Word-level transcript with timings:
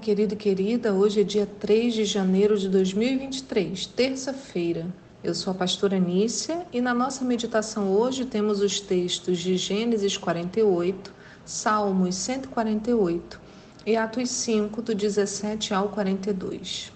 Querido 0.00 0.34
e 0.34 0.36
querida. 0.36 0.92
Hoje 0.92 1.20
é 1.20 1.24
dia 1.24 1.46
3 1.46 1.94
de 1.94 2.04
janeiro 2.04 2.58
de 2.58 2.68
2023, 2.68 3.86
terça-feira. 3.86 4.86
Eu 5.22 5.34
sou 5.34 5.52
a 5.52 5.54
pastora 5.54 5.98
Nícia 5.98 6.66
e 6.72 6.80
na 6.80 6.92
nossa 6.92 7.24
meditação 7.24 7.90
hoje 7.90 8.24
temos 8.24 8.60
os 8.60 8.80
textos 8.80 9.38
de 9.38 9.56
Gênesis 9.56 10.16
48, 10.16 11.12
Salmos 11.44 12.16
148 12.16 13.40
e 13.86 13.96
Atos 13.96 14.30
5, 14.30 14.82
do 14.82 14.94
17 14.94 15.72
ao 15.72 15.88
42. 15.90 16.92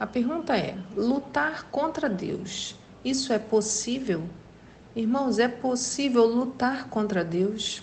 A 0.00 0.06
pergunta 0.06 0.56
é: 0.56 0.76
lutar 0.96 1.64
contra 1.70 2.08
Deus, 2.08 2.74
isso 3.04 3.32
é 3.32 3.38
possível? 3.38 4.22
Irmãos, 4.96 5.38
é 5.38 5.48
possível 5.48 6.24
lutar 6.24 6.88
contra 6.88 7.22
Deus? 7.22 7.82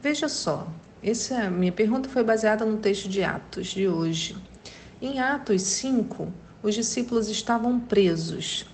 Veja 0.00 0.28
só, 0.28 0.68
essa 1.08 1.48
minha 1.48 1.70
pergunta 1.70 2.08
foi 2.08 2.24
baseada 2.24 2.64
no 2.64 2.78
texto 2.78 3.08
de 3.08 3.22
Atos 3.22 3.68
de 3.68 3.86
hoje. 3.86 4.36
Em 5.00 5.20
Atos 5.20 5.62
5, 5.62 6.32
os 6.64 6.74
discípulos 6.74 7.28
estavam 7.28 7.78
presos. 7.78 8.66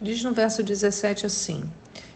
Diz 0.00 0.22
no 0.22 0.32
verso 0.32 0.62
17 0.62 1.26
assim: 1.26 1.64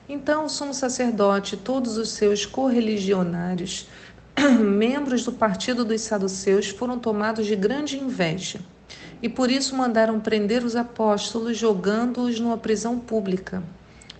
Então 0.08 0.44
o 0.44 0.48
sumo 0.48 0.72
sacerdote 0.72 1.56
todos 1.56 1.96
os 1.96 2.10
seus 2.10 2.46
correligionários, 2.46 3.88
membros 4.60 5.24
do 5.24 5.32
partido 5.32 5.84
dos 5.84 6.02
saduceus, 6.02 6.68
foram 6.68 6.96
tomados 6.96 7.44
de 7.44 7.56
grande 7.56 7.98
inveja. 7.98 8.60
E 9.20 9.28
por 9.28 9.50
isso 9.50 9.74
mandaram 9.74 10.20
prender 10.20 10.64
os 10.64 10.76
apóstolos, 10.76 11.58
jogando-os 11.58 12.38
numa 12.38 12.56
prisão 12.56 13.00
pública. 13.00 13.64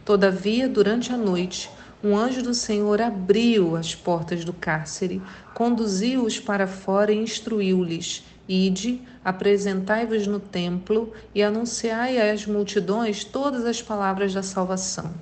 Todavia, 0.04 0.68
durante 0.68 1.12
a 1.12 1.16
noite, 1.16 1.70
um 2.02 2.16
anjo 2.16 2.42
do 2.42 2.54
Senhor 2.54 3.00
abriu 3.00 3.76
as 3.76 3.94
portas 3.94 4.44
do 4.44 4.52
cárcere, 4.52 5.22
conduziu-os 5.54 6.38
para 6.38 6.66
fora 6.66 7.12
e 7.12 7.16
instruiu-lhes: 7.16 8.24
Ide, 8.48 9.00
apresentai-vos 9.24 10.26
no 10.26 10.38
templo 10.38 11.12
e 11.34 11.42
anunciai 11.42 12.30
às 12.30 12.46
multidões 12.46 13.24
todas 13.24 13.64
as 13.64 13.82
palavras 13.82 14.32
da 14.32 14.42
salvação. 14.42 15.12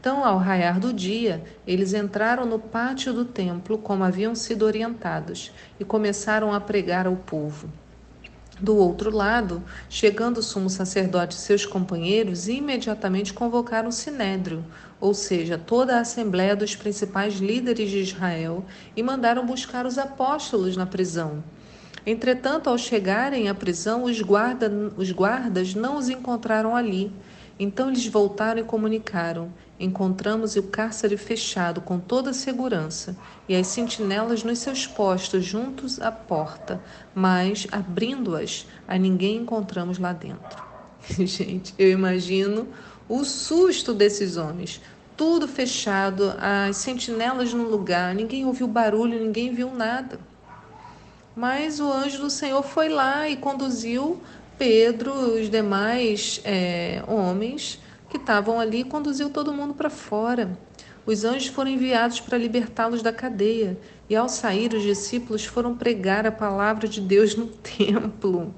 Então, 0.00 0.24
ao 0.24 0.38
raiar 0.38 0.78
do 0.78 0.92
dia, 0.92 1.42
eles 1.66 1.92
entraram 1.92 2.46
no 2.46 2.58
pátio 2.58 3.12
do 3.12 3.24
templo, 3.24 3.76
como 3.76 4.04
haviam 4.04 4.34
sido 4.34 4.64
orientados, 4.64 5.52
e 5.80 5.84
começaram 5.84 6.52
a 6.52 6.60
pregar 6.60 7.06
ao 7.06 7.16
povo. 7.16 7.68
Do 8.58 8.74
outro 8.74 9.14
lado, 9.14 9.62
chegando 9.90 10.38
o 10.38 10.42
sumo 10.42 10.70
sacerdote 10.70 11.36
e 11.36 11.38
seus 11.38 11.66
companheiros, 11.66 12.48
imediatamente 12.48 13.34
convocaram 13.34 13.90
o 13.90 13.92
sinédrio, 13.92 14.64
ou 14.98 15.12
seja, 15.12 15.58
toda 15.58 15.96
a 15.96 16.00
assembleia 16.00 16.56
dos 16.56 16.74
principais 16.74 17.34
líderes 17.34 17.90
de 17.90 17.98
Israel, 17.98 18.64
e 18.96 19.02
mandaram 19.02 19.44
buscar 19.44 19.84
os 19.84 19.98
apóstolos 19.98 20.74
na 20.74 20.86
prisão. 20.86 21.44
Entretanto, 22.06 22.70
ao 22.70 22.78
chegarem 22.78 23.48
à 23.50 23.54
prisão, 23.54 24.04
os, 24.04 24.22
guarda, 24.22 24.72
os 24.96 25.10
guardas 25.10 25.74
não 25.74 25.98
os 25.98 26.08
encontraram 26.08 26.74
ali. 26.74 27.12
Então 27.58 27.88
eles 27.88 28.06
voltaram 28.06 28.60
e 28.60 28.64
comunicaram: 28.64 29.50
Encontramos 29.78 30.56
o 30.56 30.62
cárcere 30.64 31.16
fechado 31.16 31.80
com 31.80 31.98
toda 31.98 32.30
a 32.30 32.34
segurança 32.34 33.16
e 33.48 33.54
as 33.54 33.66
sentinelas 33.66 34.42
nos 34.42 34.58
seus 34.58 34.86
postos 34.86 35.44
juntos 35.44 36.00
à 36.00 36.10
porta, 36.10 36.80
mas 37.14 37.66
abrindo-as, 37.70 38.66
a 38.88 38.96
ninguém 38.96 39.36
encontramos 39.36 39.98
lá 39.98 40.12
dentro. 40.12 40.64
Gente, 41.24 41.74
eu 41.78 41.90
imagino 41.90 42.68
o 43.08 43.24
susto 43.24 43.92
desses 43.92 44.36
homens. 44.36 44.80
Tudo 45.16 45.48
fechado, 45.48 46.34
as 46.38 46.76
sentinelas 46.76 47.54
no 47.54 47.64
lugar, 47.64 48.14
ninguém 48.14 48.44
ouviu 48.44 48.66
barulho, 48.66 49.18
ninguém 49.18 49.54
viu 49.54 49.72
nada. 49.72 50.20
Mas 51.34 51.80
o 51.80 51.90
anjo 51.90 52.18
do 52.18 52.30
Senhor 52.30 52.62
foi 52.62 52.88
lá 52.88 53.28
e 53.28 53.36
conduziu 53.36 54.20
Pedro 54.58 55.36
e 55.36 55.42
os 55.42 55.50
demais 55.50 56.40
é, 56.44 57.02
homens 57.06 57.78
que 58.08 58.16
estavam 58.16 58.58
ali 58.58 58.84
conduziu 58.84 59.28
todo 59.28 59.52
mundo 59.52 59.74
para 59.74 59.90
fora. 59.90 60.58
Os 61.04 61.24
anjos 61.24 61.48
foram 61.48 61.70
enviados 61.70 62.20
para 62.20 62.38
libertá-los 62.38 63.02
da 63.02 63.12
cadeia, 63.12 63.78
e 64.08 64.16
ao 64.16 64.28
sair, 64.28 64.72
os 64.72 64.82
discípulos 64.82 65.44
foram 65.44 65.76
pregar 65.76 66.26
a 66.26 66.32
palavra 66.32 66.88
de 66.88 67.00
Deus 67.00 67.36
no 67.36 67.46
templo. 67.62 68.54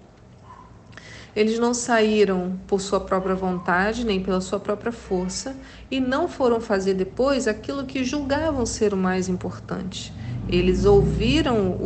Eles 1.36 1.59
não 1.59 1.75
saíram 1.75 2.59
por 2.66 2.80
sua 2.80 3.00
própria 3.00 3.34
vontade, 3.34 4.04
nem 4.04 4.22
pela 4.22 4.41
sua 4.41 4.59
própria 4.59 4.92
força, 4.92 5.56
e 5.91 6.00
não 6.00 6.26
foram 6.26 6.60
fazer 6.60 6.94
depois 6.94 7.47
aquilo 7.47 7.84
que 7.84 8.03
julgavam 8.03 8.65
ser 8.65 8.94
o 8.94 8.97
mais 8.97 9.28
importante. 9.28 10.12
Eles 10.48 10.84
ouviram 10.84 11.76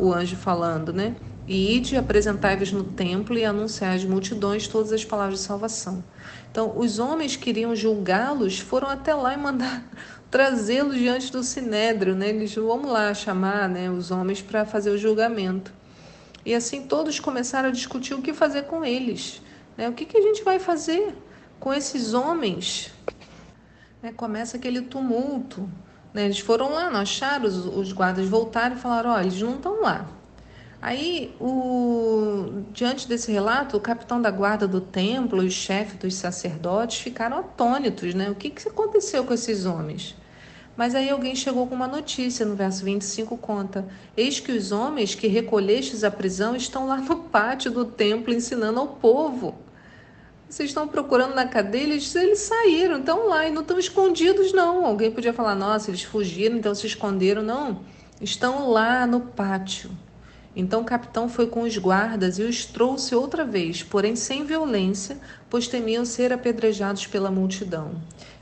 o 0.00 0.12
anjo 0.12 0.36
falando, 0.36 0.92
né? 0.92 1.14
E 1.48 1.76
ide, 1.76 1.96
apresentai-vos 1.96 2.70
no 2.72 2.84
templo 2.84 3.38
e 3.38 3.42
anunciai 3.42 3.96
às 3.96 4.04
multidões 4.04 4.68
todas 4.68 4.92
as 4.92 5.02
palavras 5.02 5.38
de 5.38 5.46
salvação. 5.46 6.04
Então, 6.50 6.78
os 6.78 6.98
homens 6.98 7.36
que 7.36 7.44
queriam 7.44 7.74
julgá-los 7.74 8.58
foram 8.58 8.86
até 8.86 9.14
lá 9.14 9.32
e 9.32 9.38
mandar 9.38 9.82
trazê-los 10.30 10.96
diante 10.96 11.32
do 11.32 11.42
sinédrio, 11.42 12.14
né? 12.14 12.28
Eles 12.28 12.54
vamos 12.54 12.90
lá 12.90 13.14
chamar, 13.14 13.66
né, 13.66 13.90
os 13.90 14.10
homens 14.10 14.42
para 14.42 14.66
fazer 14.66 14.90
o 14.90 14.98
julgamento. 14.98 15.72
E 16.44 16.54
assim 16.54 16.82
todos 16.82 17.18
começaram 17.18 17.70
a 17.70 17.72
discutir 17.72 18.12
o 18.12 18.20
que 18.20 18.34
fazer 18.34 18.64
com 18.64 18.84
eles, 18.84 19.40
né? 19.74 19.88
O 19.88 19.94
que, 19.94 20.04
que 20.04 20.18
a 20.18 20.22
gente 20.22 20.44
vai 20.44 20.58
fazer 20.58 21.16
com 21.58 21.72
esses 21.72 22.12
homens? 22.12 22.92
Né? 24.02 24.12
Começa 24.14 24.58
aquele 24.58 24.82
tumulto. 24.82 25.66
Né? 26.12 26.26
Eles 26.26 26.40
foram 26.40 26.74
lá, 26.74 26.90
não 26.90 27.00
acharam, 27.00 27.46
os, 27.46 27.64
os 27.64 27.92
guardas 27.92 28.28
voltaram 28.28 28.76
e 28.76 28.78
falaram: 28.78 29.10
olha, 29.12 29.22
eles 29.22 29.40
não 29.40 29.54
estão 29.54 29.80
lá. 29.80 30.17
Aí, 30.80 31.34
o, 31.40 32.62
diante 32.72 33.08
desse 33.08 33.32
relato, 33.32 33.76
o 33.76 33.80
capitão 33.80 34.22
da 34.22 34.30
guarda 34.30 34.68
do 34.68 34.80
templo 34.80 35.42
e 35.42 35.48
o 35.48 35.50
chefe 35.50 35.96
dos 35.96 36.14
sacerdotes 36.14 37.00
ficaram 37.00 37.38
atônitos, 37.38 38.14
né? 38.14 38.30
O 38.30 38.34
que, 38.34 38.48
que 38.48 38.68
aconteceu 38.68 39.24
com 39.24 39.34
esses 39.34 39.66
homens? 39.66 40.14
Mas 40.76 40.94
aí 40.94 41.10
alguém 41.10 41.34
chegou 41.34 41.66
com 41.66 41.74
uma 41.74 41.88
notícia, 41.88 42.46
no 42.46 42.54
verso 42.54 42.84
25 42.84 43.36
conta: 43.38 43.88
Eis 44.16 44.38
que 44.38 44.52
os 44.52 44.70
homens 44.70 45.16
que 45.16 45.26
recolhestes 45.26 46.04
à 46.04 46.10
prisão 46.12 46.54
estão 46.54 46.86
lá 46.86 46.96
no 46.96 47.16
pátio 47.24 47.72
do 47.72 47.84
templo 47.84 48.32
ensinando 48.32 48.78
ao 48.78 48.86
povo. 48.86 49.58
Vocês 50.48 50.70
estão 50.70 50.86
procurando 50.86 51.34
na 51.34 51.46
cadeia, 51.46 51.82
eles, 51.82 52.14
eles 52.14 52.38
saíram, 52.38 53.00
estão 53.00 53.26
lá 53.26 53.48
e 53.48 53.50
não 53.50 53.62
estão 53.62 53.78
escondidos, 53.80 54.52
não. 54.52 54.86
Alguém 54.86 55.10
podia 55.10 55.32
falar, 55.32 55.56
nossa, 55.56 55.90
eles 55.90 56.04
fugiram, 56.04 56.56
então 56.56 56.72
se 56.72 56.86
esconderam. 56.86 57.42
Não, 57.42 57.80
estão 58.20 58.70
lá 58.70 59.04
no 59.04 59.20
pátio. 59.20 59.90
Então 60.56 60.80
o 60.80 60.84
capitão 60.84 61.28
foi 61.28 61.46
com 61.46 61.62
os 61.62 61.76
guardas 61.76 62.38
e 62.38 62.42
os 62.42 62.64
trouxe 62.64 63.14
outra 63.14 63.44
vez, 63.44 63.82
porém 63.82 64.16
sem 64.16 64.44
violência, 64.44 65.18
pois 65.48 65.68
temiam 65.68 66.04
ser 66.04 66.32
apedrejados 66.32 67.06
pela 67.06 67.30
multidão. 67.30 67.92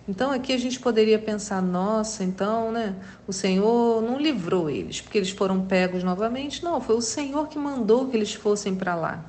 Então 0.09 0.31
aqui 0.31 0.53
a 0.53 0.59
gente 0.59 0.79
poderia 0.79 1.19
pensar, 1.19 1.61
nossa, 1.61 2.23
então, 2.23 2.71
né, 2.71 2.95
o 3.27 3.33
Senhor 3.33 4.01
não 4.01 4.19
livrou 4.19 4.71
eles, 4.71 5.01
porque 5.01 5.19
eles 5.19 5.31
foram 5.31 5.67
pegos 5.67 6.05
novamente. 6.05 6.63
Não, 6.63 6.81
foi 6.81 6.97
o 6.97 7.01
Senhor 7.01 7.49
que 7.49 7.59
mandou 7.59 8.09
que 8.09 8.17
eles 8.17 8.33
fossem 8.33 8.75
para 8.77 8.95
lá. 8.95 9.25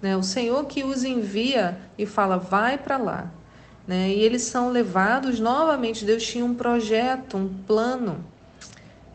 Né? 0.00 0.16
O 0.16 0.22
Senhor 0.22 0.64
que 0.66 0.84
os 0.84 1.02
envia 1.02 1.78
e 1.98 2.06
fala, 2.06 2.36
vai 2.36 2.78
para 2.78 2.96
lá. 2.96 3.30
Né? 3.86 4.10
E 4.10 4.20
eles 4.20 4.42
são 4.42 4.70
levados 4.70 5.40
novamente. 5.40 6.04
Deus 6.04 6.24
tinha 6.24 6.44
um 6.44 6.54
projeto, 6.54 7.36
um 7.36 7.48
plano. 7.66 8.24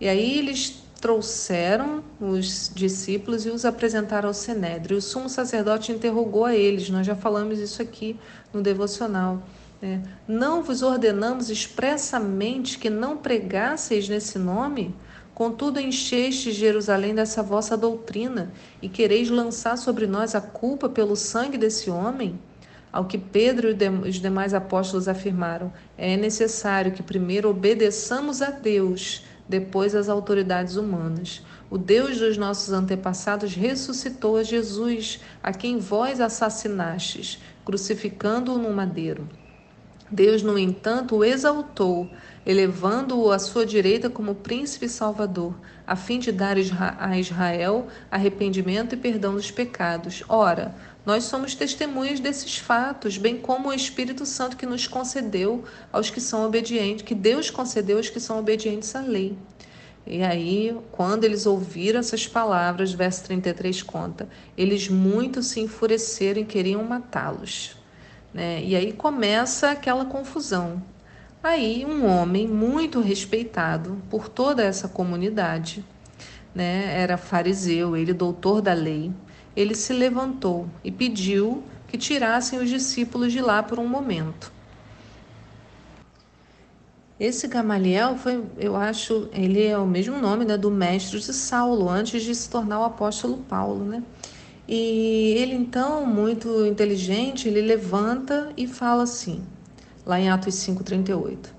E 0.01 0.07
aí 0.07 0.37
eles 0.37 0.83
trouxeram 0.99 2.03
os 2.19 2.71
discípulos 2.73 3.45
e 3.45 3.49
os 3.49 3.65
apresentaram 3.65 4.29
ao 4.29 4.33
Sinédrio. 4.33 4.97
O 4.97 5.01
sumo 5.01 5.29
sacerdote 5.29 5.91
interrogou 5.91 6.45
a 6.45 6.55
eles, 6.55 6.89
nós 6.89 7.07
já 7.07 7.15
falamos 7.15 7.59
isso 7.59 7.81
aqui 7.81 8.19
no 8.53 8.61
devocional. 8.61 9.41
Né? 9.81 10.01
Não 10.27 10.61
vos 10.61 10.81
ordenamos 10.81 11.49
expressamente 11.49 12.77
que 12.77 12.89
não 12.89 13.17
pregasseis 13.17 14.07
nesse 14.09 14.37
nome? 14.37 14.93
Contudo, 15.33 15.79
enchestes 15.79 16.53
Jerusalém 16.53 17.15
dessa 17.15 17.41
vossa 17.41 17.77
doutrina 17.77 18.51
e 18.81 18.89
quereis 18.89 19.29
lançar 19.29 19.77
sobre 19.77 20.05
nós 20.05 20.35
a 20.35 20.41
culpa 20.41 20.89
pelo 20.89 21.15
sangue 21.15 21.57
desse 21.57 21.89
homem? 21.89 22.37
Ao 22.91 23.05
que 23.05 23.17
Pedro 23.17 23.69
e 23.69 24.09
os 24.09 24.15
demais 24.15 24.53
apóstolos 24.53 25.07
afirmaram: 25.07 25.71
é 25.97 26.17
necessário 26.17 26.91
que 26.91 27.03
primeiro 27.03 27.49
obedeçamos 27.49 28.41
a 28.41 28.49
Deus 28.49 29.23
depois 29.49 29.95
as 29.95 30.07
autoridades 30.07 30.75
humanas. 30.75 31.43
O 31.71 31.77
Deus 31.77 32.19
dos 32.19 32.37
nossos 32.37 32.71
antepassados 32.71 33.55
ressuscitou 33.55 34.37
a 34.37 34.43
Jesus, 34.43 35.19
a 35.41 35.51
quem 35.51 35.79
vós 35.79 36.21
assassinastes, 36.21 37.41
crucificando-o 37.65 38.59
no 38.59 38.71
madeiro. 38.71 39.27
Deus, 40.11 40.41
no 40.41 40.57
entanto, 40.57 41.17
o 41.17 41.25
exaltou, 41.25 42.09
elevando-o 42.45 43.31
à 43.31 43.37
sua 43.37 43.65
direita 43.65 44.09
como 44.09 44.33
príncipe 44.33 44.89
salvador, 44.89 45.53
a 45.85 45.95
fim 45.95 46.17
de 46.17 46.31
dar 46.31 46.57
a 46.97 47.17
Israel 47.19 47.87
arrependimento 48.09 48.93
e 48.93 48.97
perdão 48.97 49.35
dos 49.35 49.51
pecados. 49.51 50.23
Ora, 50.27 50.73
nós 51.09 51.23
somos 51.23 51.55
testemunhas 51.55 52.19
desses 52.19 52.59
fatos, 52.59 53.17
bem 53.17 53.35
como 53.35 53.69
o 53.69 53.73
Espírito 53.73 54.27
Santo 54.27 54.55
que 54.55 54.67
nos 54.67 54.85
concedeu 54.85 55.63
aos 55.91 56.11
que 56.11 56.21
são 56.21 56.45
obedientes, 56.45 57.03
que 57.03 57.15
Deus 57.15 57.49
concedeu 57.49 57.97
aos 57.97 58.11
que 58.11 58.19
são 58.19 58.37
obedientes 58.37 58.95
à 58.95 59.01
lei. 59.01 59.35
E 60.05 60.21
aí, 60.21 60.77
quando 60.91 61.23
eles 61.23 61.47
ouviram 61.47 61.99
essas 61.99 62.27
palavras, 62.27 62.93
verso 62.93 63.23
33 63.23 63.81
conta, 63.81 64.29
eles 64.55 64.87
muito 64.87 65.41
se 65.41 65.59
enfureceram 65.59 66.41
e 66.41 66.45
queriam 66.45 66.83
matá-los. 66.83 67.75
Né? 68.31 68.63
E 68.63 68.75
aí 68.75 68.93
começa 68.93 69.71
aquela 69.71 70.05
confusão. 70.05 70.79
Aí, 71.41 71.87
um 71.87 72.05
homem 72.05 72.47
muito 72.47 73.01
respeitado 73.01 73.99
por 74.11 74.29
toda 74.29 74.61
essa 74.61 74.87
comunidade, 74.87 75.83
né? 76.53 77.01
era 77.01 77.17
fariseu, 77.17 77.97
ele 77.97 78.13
doutor 78.13 78.61
da 78.61 78.73
lei, 78.73 79.11
ele 79.55 79.75
se 79.75 79.93
levantou 79.93 80.67
e 80.83 80.91
pediu 80.91 81.63
que 81.87 81.97
tirassem 81.97 82.59
os 82.59 82.69
discípulos 82.69 83.31
de 83.31 83.41
lá 83.41 83.63
por 83.63 83.79
um 83.79 83.87
momento. 83.87 84.51
Esse 87.19 87.47
Gamaliel 87.47 88.15
foi, 88.15 88.41
eu 88.57 88.77
acho, 88.77 89.27
ele 89.33 89.65
é 89.65 89.77
o 89.77 89.85
mesmo 89.85 90.17
nome 90.17 90.45
né, 90.45 90.57
do 90.57 90.71
mestre 90.71 91.19
de 91.19 91.33
Saulo, 91.33 91.89
antes 91.89 92.23
de 92.23 92.33
se 92.33 92.49
tornar 92.49 92.79
o 92.79 92.85
apóstolo 92.85 93.37
Paulo, 93.39 93.83
né? 93.83 94.01
E 94.65 95.33
ele 95.37 95.53
então, 95.53 96.05
muito 96.05 96.65
inteligente, 96.65 97.47
ele 97.49 97.59
levanta 97.59 98.53
e 98.55 98.67
fala 98.67 99.03
assim, 99.03 99.43
lá 100.05 100.19
em 100.19 100.29
Atos 100.29 100.55
5:38. 100.55 101.49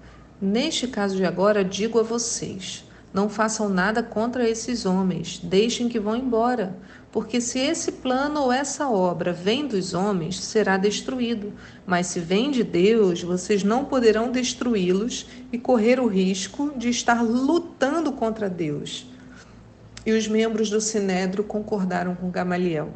Neste 0.41 0.89
caso 0.89 1.17
de 1.17 1.27
agora, 1.27 1.63
digo 1.63 1.99
a 1.99 2.03
vocês: 2.03 2.85
não 3.13 3.29
façam 3.29 3.69
nada 3.69 4.03
contra 4.03 4.49
esses 4.49 4.87
homens, 4.87 5.41
deixem 5.43 5.89
que 5.89 6.01
vão 6.01 6.17
embora, 6.17 6.75
porque 7.13 7.41
se 7.41 7.59
esse 7.59 7.93
plano 7.93 8.43
ou 8.43 8.53
essa 8.53 8.89
obra 8.89 9.33
vem 9.33 9.67
dos 9.67 9.95
homens, 9.95 10.39
será 10.41 10.77
destruído. 10.77 11.53
Mas 11.85 12.07
se 12.07 12.21
vem 12.21 12.53
de 12.53 12.63
Deus, 12.63 13.23
vocês 13.23 13.65
não 13.65 13.85
poderão 13.85 14.31
destruí-los 14.31 15.27
e 15.53 15.59
correr 15.59 15.99
o 15.99 16.07
risco 16.07 16.73
de 16.77 16.89
estar 16.89 17.23
lutando 17.23 18.13
contra 18.13 18.49
Deus. 18.49 19.07
E 20.07 20.13
os 20.13 20.29
membros 20.29 20.71
do 20.71 20.81
Sinédrio 20.81 21.43
concordaram 21.43 22.15
com 22.15 22.31
Gamaliel. 22.31 22.93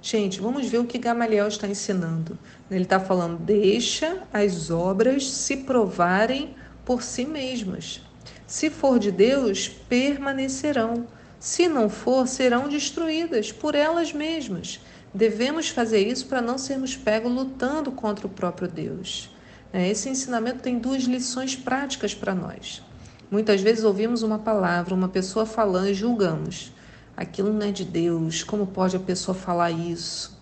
Gente, 0.00 0.40
vamos 0.40 0.66
ver 0.68 0.78
o 0.78 0.86
que 0.86 0.96
Gamaliel 0.96 1.48
está 1.48 1.68
ensinando. 1.68 2.38
Ele 2.70 2.84
está 2.84 2.98
falando: 2.98 3.38
deixa 3.38 4.22
as 4.32 4.70
obras 4.70 5.30
se 5.30 5.58
provarem 5.58 6.54
por 6.86 7.02
si 7.02 7.26
mesmas. 7.26 8.00
Se 8.46 8.70
for 8.70 8.98
de 8.98 9.12
Deus, 9.12 9.68
permanecerão. 9.68 11.06
Se 11.38 11.68
não 11.68 11.88
for, 11.88 12.26
serão 12.26 12.68
destruídas 12.68 13.52
por 13.52 13.74
elas 13.74 14.12
mesmas. 14.12 14.80
Devemos 15.14 15.68
fazer 15.68 16.06
isso 16.06 16.26
para 16.26 16.42
não 16.42 16.58
sermos 16.58 16.96
pegos 16.96 17.32
lutando 17.32 17.92
contra 17.92 18.26
o 18.26 18.30
próprio 18.30 18.68
Deus. 18.68 19.30
É, 19.72 19.88
esse 19.88 20.08
ensinamento 20.08 20.60
tem 20.60 20.78
duas 20.78 21.04
lições 21.04 21.54
práticas 21.54 22.14
para 22.14 22.34
nós. 22.34 22.82
Muitas 23.30 23.60
vezes 23.60 23.84
ouvimos 23.84 24.22
uma 24.22 24.38
palavra, 24.38 24.94
uma 24.94 25.08
pessoa 25.08 25.46
falando 25.46 25.88
e 25.88 25.94
julgamos. 25.94 26.72
Aquilo 27.16 27.52
não 27.52 27.66
é 27.66 27.70
de 27.70 27.84
Deus, 27.84 28.42
como 28.42 28.66
pode 28.66 28.96
a 28.96 29.00
pessoa 29.00 29.34
falar 29.34 29.70
isso? 29.70 30.38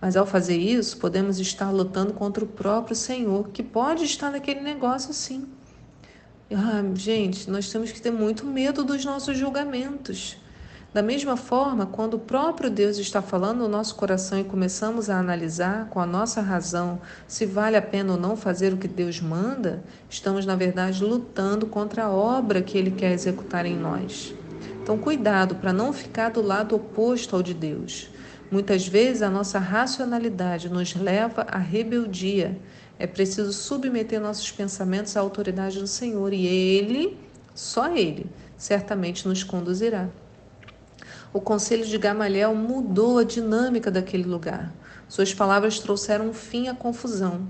Mas 0.00 0.16
ao 0.16 0.24
fazer 0.24 0.56
isso, 0.56 0.96
podemos 0.96 1.38
estar 1.38 1.70
lutando 1.70 2.14
contra 2.14 2.42
o 2.42 2.48
próprio 2.48 2.96
Senhor, 2.96 3.50
que 3.50 3.62
pode 3.62 4.04
estar 4.04 4.30
naquele 4.30 4.60
negócio 4.60 5.12
sim. 5.12 5.46
Ah, 6.52 6.82
gente, 6.94 7.48
nós 7.48 7.70
temos 7.70 7.92
que 7.92 8.02
ter 8.02 8.10
muito 8.10 8.44
medo 8.44 8.82
dos 8.82 9.04
nossos 9.04 9.38
julgamentos. 9.38 10.36
Da 10.92 11.00
mesma 11.00 11.36
forma, 11.36 11.86
quando 11.86 12.14
o 12.14 12.18
próprio 12.18 12.68
Deus 12.68 12.98
está 12.98 13.22
falando 13.22 13.58
no 13.58 13.68
nosso 13.68 13.94
coração 13.94 14.40
e 14.40 14.42
começamos 14.42 15.08
a 15.08 15.16
analisar 15.16 15.86
com 15.90 16.00
a 16.00 16.06
nossa 16.06 16.40
razão 16.40 17.00
se 17.28 17.46
vale 17.46 17.76
a 17.76 17.82
pena 17.82 18.14
ou 18.14 18.18
não 18.18 18.34
fazer 18.34 18.72
o 18.72 18.76
que 18.76 18.88
Deus 18.88 19.20
manda, 19.20 19.84
estamos, 20.08 20.44
na 20.44 20.56
verdade, 20.56 21.04
lutando 21.04 21.68
contra 21.68 22.06
a 22.06 22.10
obra 22.10 22.60
que 22.60 22.76
Ele 22.76 22.90
quer 22.90 23.12
executar 23.12 23.64
em 23.64 23.76
nós. 23.76 24.34
Então, 24.82 24.98
cuidado 24.98 25.54
para 25.54 25.72
não 25.72 25.92
ficar 25.92 26.30
do 26.30 26.42
lado 26.42 26.74
oposto 26.74 27.36
ao 27.36 27.44
de 27.44 27.54
Deus. 27.54 28.10
Muitas 28.50 28.88
vezes 28.88 29.22
a 29.22 29.30
nossa 29.30 29.60
racionalidade 29.60 30.68
nos 30.68 30.96
leva 30.96 31.42
à 31.42 31.58
rebeldia 31.58 32.58
é 33.00 33.06
preciso 33.06 33.50
submeter 33.50 34.20
nossos 34.20 34.50
pensamentos 34.50 35.16
à 35.16 35.20
autoridade 35.20 35.80
do 35.80 35.86
Senhor 35.86 36.34
e 36.34 36.46
Ele, 36.46 37.16
só 37.54 37.96
Ele, 37.96 38.26
certamente 38.58 39.26
nos 39.26 39.42
conduzirá. 39.42 40.06
O 41.32 41.40
conselho 41.40 41.86
de 41.86 41.96
Gamaliel 41.96 42.54
mudou 42.54 43.16
a 43.16 43.24
dinâmica 43.24 43.90
daquele 43.90 44.24
lugar. 44.24 44.70
Suas 45.08 45.32
palavras 45.32 45.78
trouxeram 45.78 46.34
fim 46.34 46.68
à 46.68 46.74
confusão. 46.74 47.48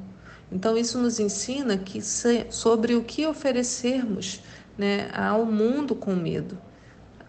Então, 0.52 0.78
isso 0.78 0.98
nos 0.98 1.18
ensina 1.18 1.76
que 1.76 2.00
sobre 2.00 2.94
o 2.94 3.02
que 3.02 3.26
oferecermos 3.26 4.40
né, 4.78 5.10
ao 5.12 5.44
mundo 5.44 5.96
com 5.96 6.14
medo. 6.14 6.56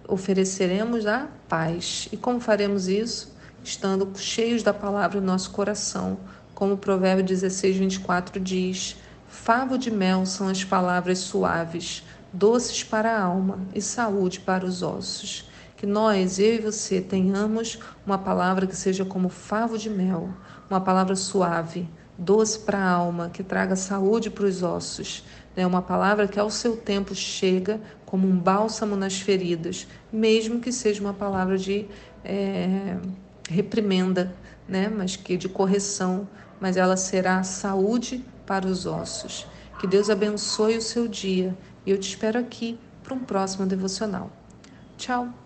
Ofereceremos 0.07 1.07
a 1.07 1.27
paz. 1.50 2.07
E 2.12 2.18
como 2.18 2.39
faremos 2.39 2.88
isso? 2.88 3.35
Estando 3.63 4.12
cheios 4.15 4.62
da 4.62 4.73
palavra 4.73 5.19
no 5.19 5.25
nosso 5.25 5.50
coração, 5.50 6.19
como 6.62 6.75
o 6.75 6.78
provérbio 6.78 7.25
16, 7.25 7.75
24 7.75 8.40
diz: 8.40 8.96
Favo 9.28 9.80
de 9.80 9.90
mel 9.90 10.28
são 10.28 10.48
as 10.48 10.63
palavras 10.63 11.18
suaves, 11.18 12.04
doces 12.31 12.84
para 12.84 13.18
a 13.18 13.24
alma 13.24 13.62
e 13.74 13.81
saúde 13.81 14.40
para 14.42 14.63
os 14.63 14.84
ossos. 14.84 15.50
Que 15.75 15.88
nós, 15.88 16.38
eu 16.38 16.54
e 16.54 16.60
você, 16.60 17.02
tenhamos 17.02 17.80
uma 18.06 18.19
palavra 18.19 18.68
que 18.68 18.75
seja 18.75 19.04
como 19.04 19.28
favo 19.28 19.75
de 19.75 19.90
mel, 19.90 20.30
uma 20.69 20.80
palavra 20.80 21.16
suave, 21.16 21.90
doce 22.16 22.60
para 22.60 22.78
a 22.78 22.92
alma, 22.92 23.31
que 23.34 23.42
traga 23.42 23.75
saúde 23.75 24.30
para 24.30 24.46
os 24.46 24.62
ossos. 24.62 25.24
É 25.56 25.66
uma 25.66 25.81
palavra 25.81 26.28
que 26.28 26.40
ao 26.40 26.52
seu 26.52 26.78
tempo 26.78 27.16
chega 27.16 27.81
como 28.06 28.28
um 28.28 28.38
bálsamo 28.38 28.96
nas 28.96 29.19
feridas, 29.19 29.88
mesmo 30.14 30.60
que 30.60 30.72
seja 30.72 31.02
uma 31.02 31.16
palavra 31.16 31.57
de 31.57 31.88
é, 32.24 32.98
reprimenda, 33.50 34.36
né? 34.68 34.88
mas 34.96 35.16
que 35.16 35.36
de 35.36 35.50
correção, 35.50 36.28
mas 36.62 36.78
ela 36.78 36.96
será 36.96 37.42
saúde 37.42 38.24
para 38.46 38.68
os 38.68 38.86
ossos. 38.86 39.48
Que 39.80 39.88
Deus 39.88 40.10
abençoe 40.10 40.78
o 40.78 40.81
seu 40.81 41.08
dia 41.08 41.58
e 41.86 41.90
eu 41.90 41.98
te 41.98 42.10
espero 42.10 42.40
aqui 42.40 42.80
para 43.04 43.16
um 43.16 43.19
próximo 43.19 43.66
devocional. 43.66 44.31
Tchau! 44.96 45.41